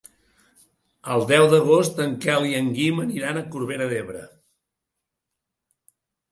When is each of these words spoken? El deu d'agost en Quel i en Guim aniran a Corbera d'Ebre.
El 1.15 1.25
deu 1.31 1.45
d'agost 1.51 2.01
en 2.07 2.17
Quel 2.25 2.49
i 2.53 2.57
en 2.61 2.73
Guim 2.79 3.03
aniran 3.05 3.39
a 3.39 3.47
Corbera 3.55 3.93
d'Ebre. 3.95 4.27